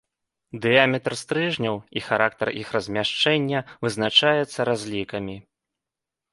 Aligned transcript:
Дыяметр 0.61 1.13
стрыжняў 1.21 1.75
і 2.01 2.03
характар 2.07 2.47
іх 2.63 2.67
размяшчэння 2.77 3.59
вызначаецца 3.87 4.59
разлікамі. 4.73 5.41